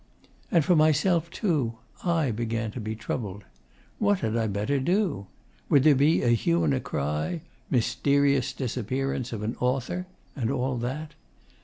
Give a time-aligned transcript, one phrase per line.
[0.49, 3.43] And for myself, too, I began to be troubled.
[3.99, 5.27] What had I better do?
[5.69, 11.13] Would there be a hue and cry Mysterious Disappearance of an Author, and all that?